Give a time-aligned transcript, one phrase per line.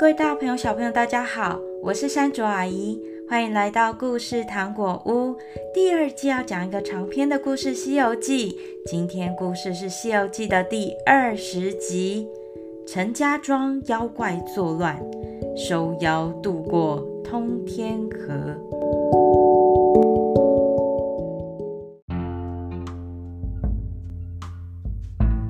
[0.00, 2.98] 各位大朋友、小朋友，大家好，我是山竹阿姨，
[3.28, 5.36] 欢迎来到故事糖果屋。
[5.74, 8.52] 第二季要讲一个长篇的故事《西游记》，
[8.86, 12.26] 今天故事是《西游记》的第二十集：
[12.88, 14.98] 陈家庄妖怪作乱，
[15.54, 18.56] 收妖渡过通天河。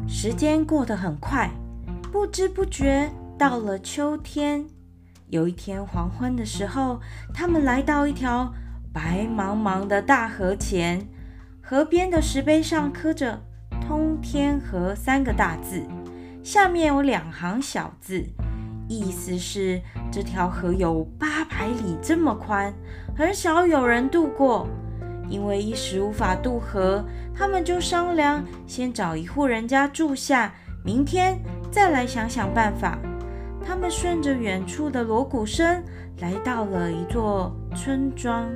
[0.08, 1.48] 时间过得很快，
[2.10, 3.08] 不知不觉。
[3.40, 4.66] 到了秋天，
[5.28, 7.00] 有一天黄昏的时候，
[7.32, 8.52] 他们来到一条
[8.92, 11.08] 白茫茫的大河前。
[11.62, 13.40] 河边的石碑上刻着
[13.80, 15.82] “通天河”三个大字，
[16.44, 18.22] 下面有两行小字，
[18.86, 19.80] 意思是
[20.12, 22.70] 这条河有八百里这么宽，
[23.16, 24.68] 很少有人渡过。
[25.30, 27.02] 因为一时无法渡河，
[27.34, 30.52] 他们就商量先找一户人家住下，
[30.84, 31.38] 明天
[31.70, 32.98] 再来想想办法。
[33.64, 35.82] 他们顺着远处的锣鼓声
[36.18, 38.48] 来到了一座村庄，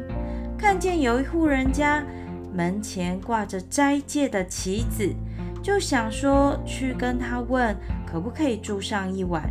[0.59, 2.05] 看见有一户人家
[2.53, 5.15] 门前挂着斋戒的旗子，
[5.63, 9.43] 就想说去跟他问可不可以住上一晚。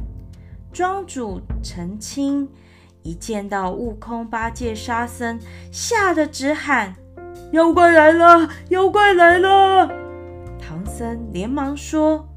[0.71, 2.49] 庄主陈清
[3.01, 5.39] 一见到悟空、八戒、沙僧，
[5.71, 6.95] 吓得直喊
[7.53, 8.49] ：“妖怪来了！
[8.69, 9.87] 妖怪来了！”
[10.59, 12.27] 唐僧连忙说。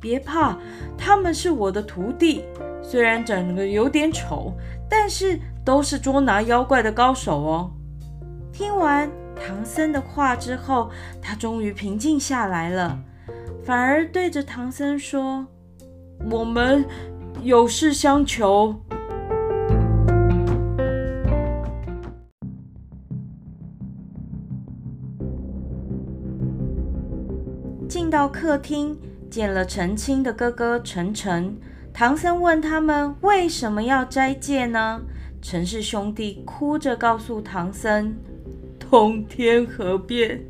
[0.00, 0.56] 别怕，
[0.96, 2.44] 他们是我的徒弟，
[2.82, 4.52] 虽然长得有点丑，
[4.88, 7.70] 但是都是捉拿妖怪的高手哦。
[8.52, 12.98] 听完唐僧的话之后，他终于平静下来了，
[13.64, 15.46] 反而对着唐僧说
[16.30, 16.84] ：“我们
[17.42, 18.74] 有事相求。”
[27.88, 28.96] 进到客厅。
[29.36, 31.58] 见了陈清的哥哥陈诚，
[31.92, 35.02] 唐僧问他们为什么要斋戒呢？
[35.42, 38.16] 陈氏兄弟哭着告诉唐僧，
[38.80, 40.42] 通天河边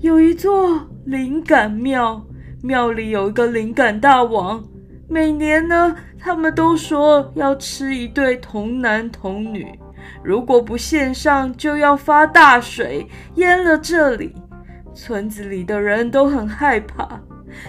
[0.00, 2.24] 有一座灵感庙，
[2.62, 4.64] 庙里有一个灵感大王，
[5.10, 9.78] 每年呢，他们都说要吃一对童男童女，
[10.24, 14.34] 如果不献上，就要发大水淹了这里，
[14.94, 17.20] 村子里的人都很害怕。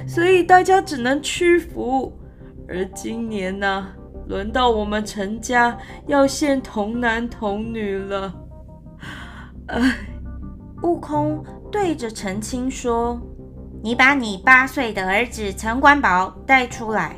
[0.08, 2.12] 所以大家只能屈服，
[2.68, 3.88] 而今年呢、
[4.28, 5.78] 轮到我们陈家
[6.08, 8.34] 要献童男童女了。
[9.68, 9.96] 唉，
[10.82, 13.22] 悟空对着陈清说
[13.82, 17.18] ：“你把你八岁的儿子陈官宝带出来。”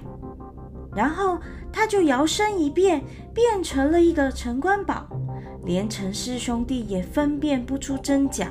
[0.96, 1.40] 然后
[1.72, 3.02] 他就摇身一变，
[3.34, 5.08] 变成了一个陈官宝，
[5.64, 8.48] 连陈氏兄弟也分辨不出真假。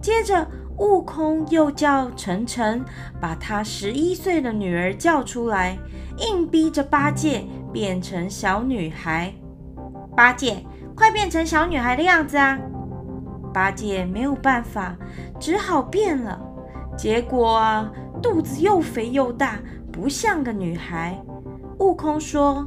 [0.00, 0.46] 接着。
[0.78, 2.84] 悟空又叫陈晨
[3.20, 5.78] 把他十一岁的女儿叫出来，
[6.18, 9.32] 硬逼着八戒变成小女孩。
[10.14, 12.58] 八戒，快变成小女孩的样子啊！
[13.54, 14.94] 八戒没有办法，
[15.40, 16.38] 只好变了。
[16.96, 17.86] 结果，
[18.22, 19.58] 肚子又肥又大，
[19.90, 21.18] 不像个女孩。
[21.78, 22.66] 悟空说：“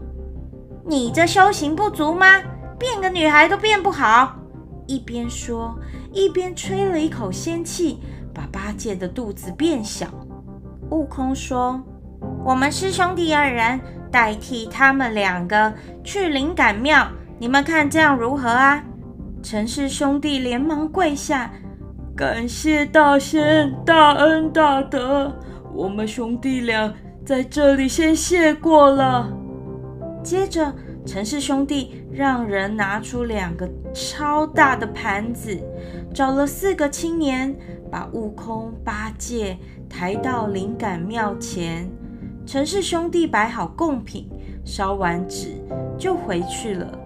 [0.85, 2.25] 你这修行不足吗？
[2.77, 4.35] 变个女孩都变不好。”
[4.85, 5.77] 一边说，
[6.11, 7.99] 一边吹了一口仙气，
[8.33, 10.07] 把八戒的肚子变小。
[10.89, 11.81] 悟空说
[12.43, 13.79] ：“我们师兄弟二人
[14.11, 18.83] 代替他们两个去灵感庙，你们看这样如何啊？”
[19.43, 21.51] 陈氏兄弟连忙跪下，
[22.15, 25.31] 感谢大仙大恩大德，
[25.73, 26.93] 我们兄弟俩
[27.23, 29.31] 在这里先谢过了。
[30.23, 30.73] 接着。
[31.05, 35.57] 陈氏兄弟让人拿出两个超大的盘子，
[36.13, 37.55] 找了四个青年，
[37.91, 41.89] 把悟空、八戒抬到灵感庙前。
[42.45, 44.29] 陈氏兄弟摆好贡品，
[44.65, 45.49] 烧完纸
[45.97, 46.99] 就回去了。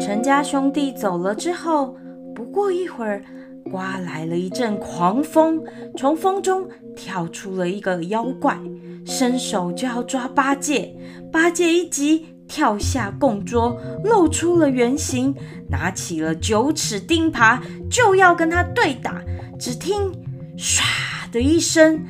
[0.00, 1.94] 陈家兄弟走了之后，
[2.34, 3.22] 不过一会儿。
[3.70, 5.62] 刮来了一阵狂风，
[5.96, 6.66] 从风中
[6.96, 8.58] 跳出了一个妖怪，
[9.04, 10.96] 伸手就要抓八戒。
[11.32, 15.34] 八戒一急，跳下供桌，露出了原形，
[15.68, 17.60] 拿起了九齿钉耙，
[17.90, 19.22] 就要跟他对打。
[19.58, 20.12] 只听
[20.58, 20.82] “唰”
[21.30, 22.04] 的一声，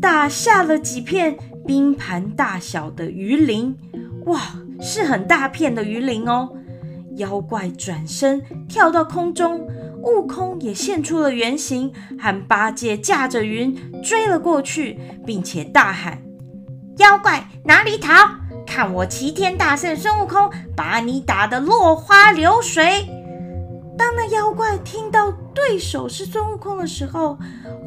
[0.00, 1.36] 打下了几片
[1.66, 3.76] 冰盘大小的鱼鳞。
[4.26, 4.40] 哇，
[4.80, 6.48] 是很大片的鱼鳞哦！
[7.16, 9.68] 妖怪转身跳到空中。
[10.04, 16.20] 悟空也现出了原形，和八戒驾着云追了过去，并且大喊
[16.98, 18.12] ：“妖怪哪里逃？
[18.66, 23.06] 看我齐天大圣孙悟空把你打得落花流水！”
[23.98, 27.38] 当那妖怪听到对手是孙悟空的时候，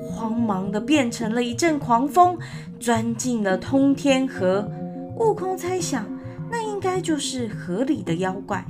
[0.08, 2.38] 慌忙的变成了一阵狂风，
[2.80, 4.70] 钻进了通天河。
[5.18, 6.06] 悟空猜想，
[6.50, 8.64] 那应该就是河里的妖怪，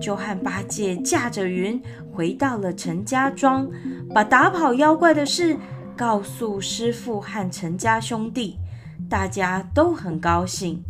[0.00, 1.80] 就和八戒驾着云
[2.12, 3.68] 回到了陈家庄，
[4.12, 5.56] 把打跑妖怪的事
[5.96, 8.58] 告诉师父和陈家兄弟，
[9.08, 10.82] 大家都很高兴。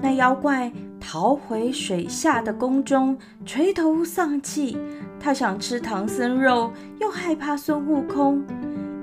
[0.00, 4.76] 那妖怪逃回水下的宫中，垂头丧气。
[5.20, 6.70] 他想吃唐僧肉，
[7.00, 8.44] 又害怕孙悟空。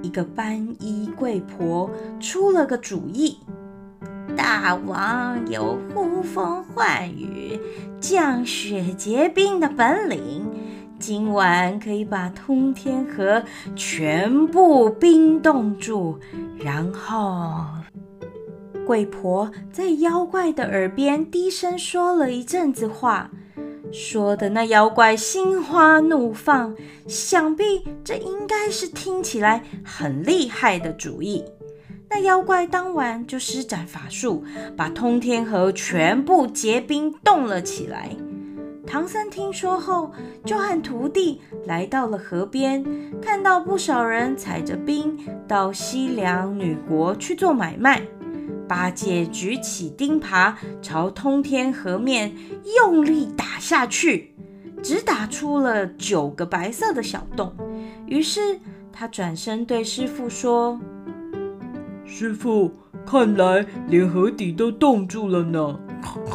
[0.03, 3.37] 一个斑衣贵婆出了个主意：
[4.35, 7.59] 大王有呼风唤雨、
[7.99, 10.45] 降雪结冰的本领，
[11.01, 13.43] 今晚可以把通天河
[13.75, 16.19] 全部冰冻住，
[16.59, 17.65] 然后。
[18.85, 23.31] 鬼婆在妖怪的耳边低声说了一阵子话，
[23.91, 26.75] 说的那妖怪心花怒放，
[27.07, 31.43] 想必这应该是听起来很厉害的主意。
[32.09, 34.43] 那妖怪当晚就施展法术，
[34.75, 38.09] 把通天河全部结冰冻了起来。
[38.91, 40.11] 唐僧听说后，
[40.43, 42.83] 就和徒弟来到了河边，
[43.21, 45.17] 看到不少人踩着冰
[45.47, 48.01] 到西凉女国去做买卖。
[48.67, 52.35] 八戒举起钉耙，朝通天河面
[52.75, 54.35] 用力打下去，
[54.83, 57.55] 只打出了九个白色的小洞。
[58.05, 58.59] 于是
[58.91, 60.77] 他转身对师傅说
[62.03, 62.69] ：“师傅，
[63.05, 65.79] 看来连河底都冻住了呢。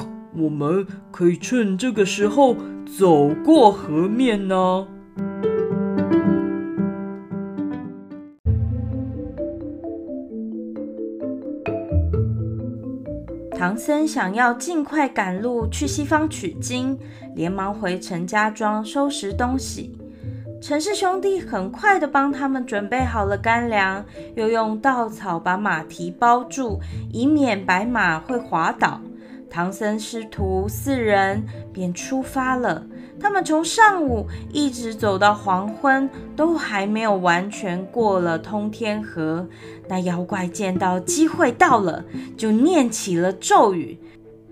[0.37, 2.57] 我们可以趁这个时候
[2.99, 4.87] 走过河面呢。”
[13.59, 16.99] 唐僧想要尽快赶路去西方取经，
[17.35, 19.99] 连忙回陈家庄收拾东西。
[20.61, 24.05] 陈氏兄弟很快地帮他们准备好了干粮，
[24.35, 26.79] 又用稻草把马蹄包住，
[27.11, 29.01] 以免白马会滑倒。
[29.51, 32.87] 唐僧师徒四人便出发了。
[33.19, 39.49] 他们从上午一直走到黄昏，都还没有完全过了通天河。
[39.89, 42.05] 那妖怪见到机会到了，
[42.37, 43.99] 就念起了咒语，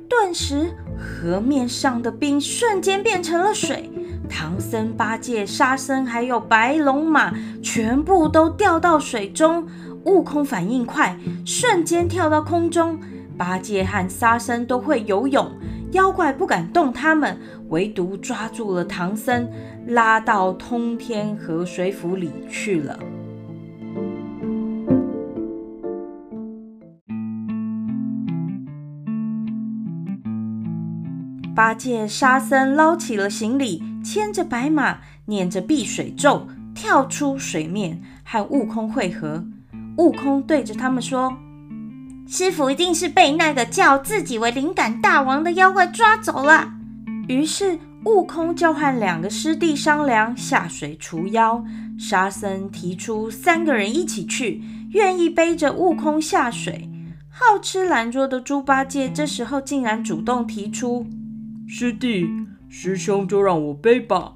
[0.09, 3.91] 顿时河面上的冰瞬间变成了水。
[4.31, 9.67] 唐僧、八戒、沙僧还有白龙马全部都掉到水中。
[10.05, 12.99] 悟空反应快，瞬间跳到空中。
[13.37, 15.51] 八戒和沙僧都会游泳。
[15.93, 17.39] 妖怪不敢动他们，
[17.69, 19.49] 唯独抓住了唐僧，
[19.87, 22.99] 拉到通天河水府里去了。
[31.55, 39.45] 八戒、沙僧捞起了行李，牵着白马，念着避水咒，跳出水面，和悟空会合。
[39.99, 41.33] 悟空对着他们说。
[42.27, 46.73] 师傅一定是被那个叫自己为灵感大王的妖怪抓走了。
[47.29, 51.65] 于是悟空就和两个师弟商量下水除妖。
[51.97, 56.91] 沙僧提出三个人一起去，愿意背着悟空下水。
[57.31, 61.07] 好吃懒做的猪八戒这时候竟然主动提出
[61.69, 62.29] ：“师弟，
[62.69, 64.33] 师兄就让我背吧。”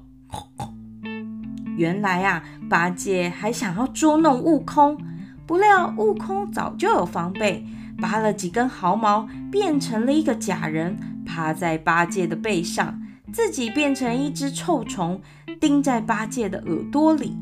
[1.75, 4.97] 原来啊，八戒还想要捉弄悟空，
[5.45, 7.65] 不料悟空早就有防备。
[8.01, 13.01] 拔了几根毫毛，变成了一个假人，趴在八戒的背上，
[13.31, 15.21] 自己变成一只臭虫，
[15.59, 17.37] 钉在八戒的耳朵里。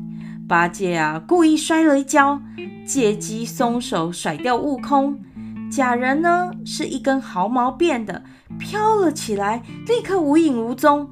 [0.48, 2.40] 八戒啊，故意摔了一跤，
[2.86, 5.20] 借机松手甩掉悟空。
[5.70, 8.22] 假人呢，是一根毫毛变的，
[8.58, 11.10] 飘了起来，立刻无影无踪。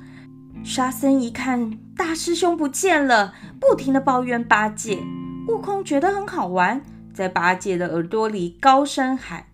[0.64, 4.98] 沙僧一看大师兄不见了，不停地抱怨八戒。
[5.48, 6.80] 悟空觉得很好玩。
[7.16, 9.46] 在八戒的耳朵里高声喊：“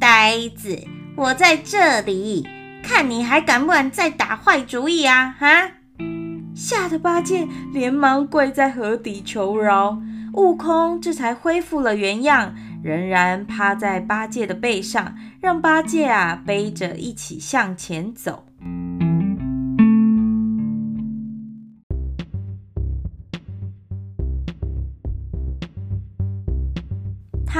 [0.00, 0.82] 呆子，
[1.14, 2.44] 我在这里，
[2.82, 5.70] 看你还敢不敢再打坏主意啊！”哈！
[6.56, 10.02] 吓得八戒连忙跪在河底求饶。
[10.34, 18.46] 悟空这才恢复了原样，仍然趴在八戒的背上，让八戒啊背着一起向前走。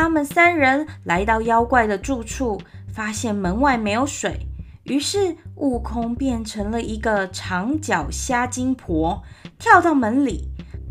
[0.03, 2.61] 他们三人来到妖怪的住处，
[2.93, 4.49] 发现门外没有水，
[4.83, 9.23] 于是悟空变成了一个长脚虾精婆，
[9.61, 10.49] 跳到门里。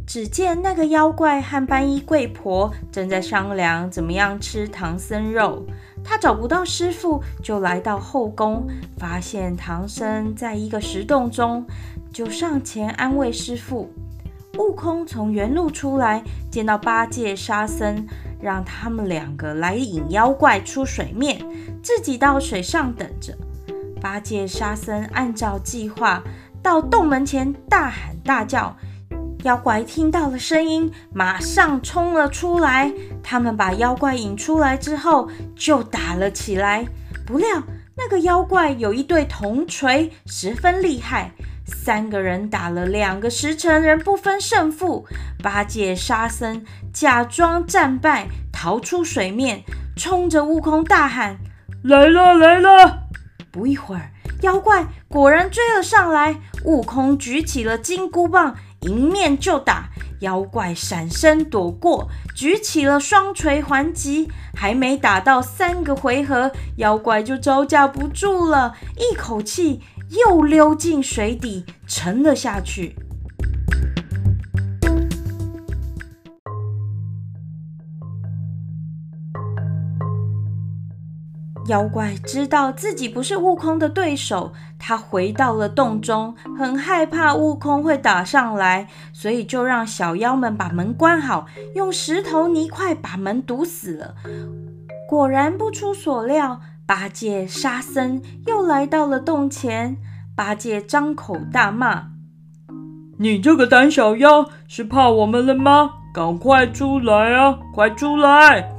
[0.07, 5.65] 只见那个妖怪和斑衣贵婆正在商量怎么样吃唐僧肉。
[6.01, 8.65] 他找不到师傅，就来到后宫，
[8.97, 11.67] 发现唐僧在一个石洞中，
[12.13, 13.91] 就上前安慰师傅。
[14.57, 18.05] 悟空从原路出来，见到八戒、沙僧，
[18.41, 21.39] 让他们两个来引妖怪出水面，
[21.83, 23.37] 自己到水上等着。
[24.01, 26.23] 八戒、沙僧按照计划
[26.61, 28.75] 到洞门前大喊大叫，
[29.43, 32.91] 妖怪听到了声音，马上冲了出来。
[33.21, 36.85] 他们把妖怪引出来之后，就打了起来。
[37.25, 37.63] 不料
[37.95, 41.31] 那个妖怪有一对铜锤，十分厉害。
[41.65, 45.05] 三个人打了两个时辰，仍不分胜负。
[45.41, 46.63] 八戒、沙僧
[46.93, 49.63] 假装战败，逃出水面，
[49.95, 51.37] 冲着悟空大喊
[51.83, 53.07] ：“来了，来了！”
[53.51, 56.39] 不一会儿，妖怪果然追了上来。
[56.63, 59.89] 悟空举起了金箍棒，迎面就打。
[60.19, 64.29] 妖怪闪身躲过，举起了双锤还击。
[64.53, 69.81] 还没打到三个回合，妖怪就招架不住了，一口气。
[70.11, 72.95] 又溜进水底，沉了下去。
[81.67, 94.15] 妖怪知道自己不是悟空的对手，他回到了洞中，很害怕悟空会打上来，所以就让小妖们把门关好，用石头泥块把门堵死了。
[95.07, 96.59] 果然不出所料。
[96.85, 99.97] 八戒、沙僧又来到了洞前，
[100.35, 102.07] 八戒张口大骂
[103.17, 105.91] ：“你这个胆小妖，是怕我们了吗？
[106.13, 108.75] 赶快出来啊，快出来！”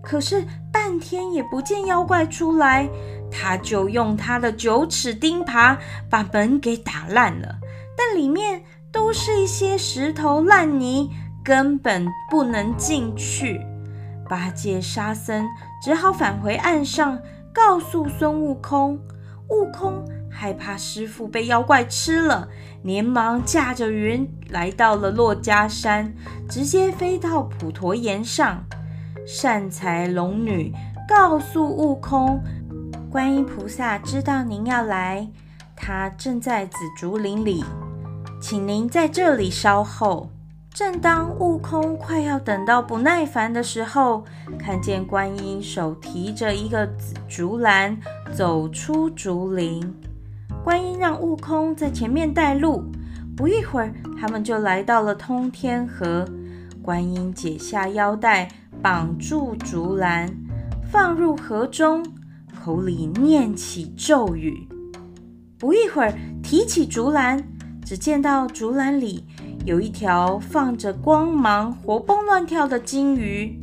[0.00, 2.88] 可是半天也不见妖怪出来，
[3.32, 5.76] 他就用他的九齿钉耙
[6.08, 7.56] 把门给打烂了，
[7.96, 8.62] 但里面
[8.92, 11.10] 都是一些石头烂泥，
[11.42, 13.60] 根本不能进去。
[14.28, 15.46] 八戒、沙僧。
[15.82, 17.18] 只好返回岸上，
[17.52, 18.98] 告诉孙悟空。
[19.50, 22.48] 悟空害怕师傅被妖怪吃了，
[22.82, 26.14] 连忙驾着云来到了珞珈山，
[26.48, 28.64] 直接飞到普陀岩上。
[29.26, 30.72] 善财龙女
[31.08, 32.42] 告诉悟空，
[33.10, 35.28] 观音菩萨知道您要来，
[35.76, 37.62] 他正在紫竹林里，
[38.40, 40.30] 请您在这里稍候。
[40.74, 44.24] 正当悟空快要等到不耐烦的时候，
[44.58, 47.96] 看见观音手提着一个紫竹篮
[48.32, 49.94] 走出竹林。
[50.64, 52.82] 观音让悟空在前面带路。
[53.36, 56.28] 不一会儿，他们就来到了通天河。
[56.82, 58.48] 观音解下腰带，
[58.82, 60.28] 绑住竹篮，
[60.90, 62.04] 放入河中，
[62.52, 64.66] 口里念起咒语。
[65.56, 66.12] 不一会儿，
[66.42, 67.40] 提起竹篮，
[67.84, 69.24] 只见到竹篮里。
[69.64, 73.58] 有一条放着光芒、活蹦乱跳的金鱼。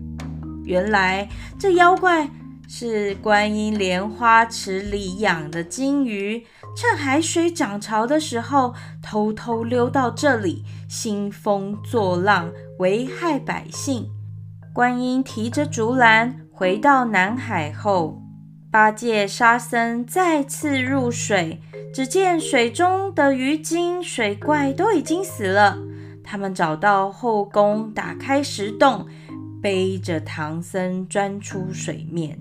[0.65, 1.29] 原来
[1.59, 2.27] 这妖怪
[2.67, 6.43] 是观音莲花池里养的金鱼，
[6.75, 14.09] 趁海水涨潮的时候，偷偷溜到这里，兴风作浪，危害百姓。
[14.73, 18.23] 观音提着竹篮回到南海后，
[18.71, 21.61] 八戒、沙僧再次入水，
[21.93, 25.77] 只见水中的鱼精、水怪都已经死了。
[26.31, 29.05] 他们找到后宫，打开石洞，
[29.61, 32.39] 背着唐僧钻出水面。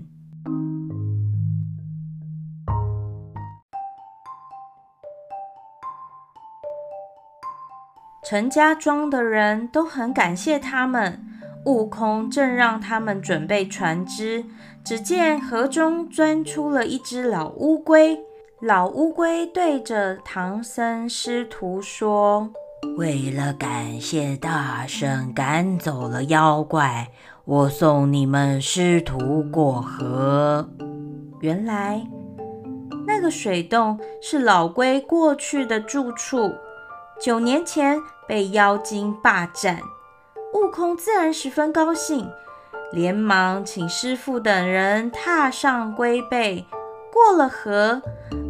[8.23, 11.21] 陈家庄的人都很感谢他们。
[11.65, 14.45] 悟空正让他们准备船只，
[14.85, 18.17] 只见河中钻出了一只老乌龟。
[18.61, 22.53] 老乌龟对着唐僧师徒说。
[22.97, 27.09] 为了感谢大圣赶走了妖怪，
[27.45, 30.69] 我送你们师徒过河。
[31.39, 32.05] 原来
[33.07, 36.51] 那个水洞是老龟过去的住处，
[37.19, 39.79] 九年前被妖精霸占。
[40.53, 42.29] 悟空自然十分高兴，
[42.91, 46.65] 连忙请师父等人踏上龟背，
[47.11, 48.01] 过了河。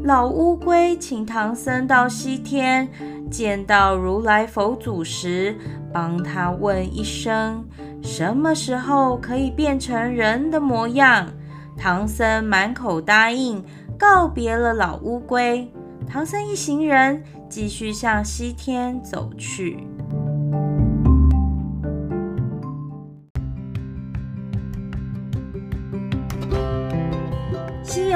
[0.03, 2.88] 老乌龟请唐僧到西天。
[3.30, 5.56] 见到如来佛祖时，
[5.94, 7.65] 帮他问一声，
[8.03, 11.30] 什么时候可以变成人的模样？
[11.77, 13.63] 唐僧满口答应，
[13.98, 15.72] 告别了老乌龟。
[16.06, 19.75] 唐僧一行人继续向西天走去。《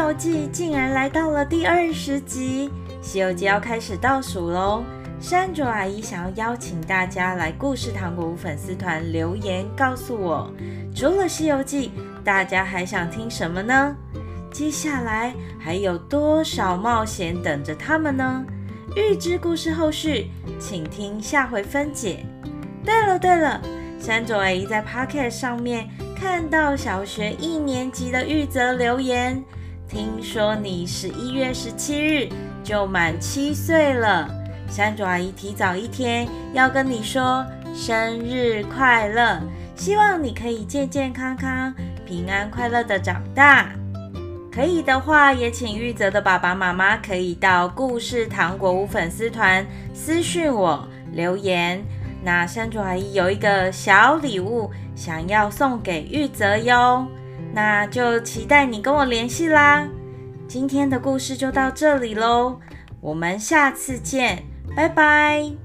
[0.06, 2.70] 游记》竟然来到了第二十集，
[3.02, 4.84] 《西游记》要开始倒数喽！
[5.20, 10.48] 山卓阿姨想要邀请大家来故事糖果屋粉丝团留言，告诉我，
[10.96, 11.88] 除了《西游记》，
[12.24, 13.96] 大家还想听什么呢？
[14.52, 18.46] 接下来还有多少冒险等着他们呢？
[18.96, 22.24] 预知故事后续，请听下回分解。
[22.84, 23.60] 对了对了，
[24.00, 29.44] 山卓阿姨在 Pocket 上面看到小学一年级的玉泽留言，
[29.88, 32.28] 听说你十一月十七日
[32.64, 34.28] 就满七岁了。
[34.68, 39.40] 山竹阿姨提早一天要跟你说生日快乐，
[39.76, 41.74] 希望你可以健健康康、
[42.06, 43.70] 平安快乐的长大。
[44.52, 51.84] 可以的话，也请玉泽的爸爸妈妈可以到故事糖果屋粉丝团私讯我留言。
[52.24, 57.06] 那山竹阿姨有一个小礼物想要送给玉泽哟，
[57.56, 59.88] 那就期待你跟我联系啦。
[60.46, 62.60] 今天的故事就到这里喽，
[63.00, 64.44] 我们下次见。
[64.76, 65.65] 拜拜。